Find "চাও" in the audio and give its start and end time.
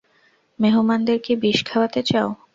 2.03-2.29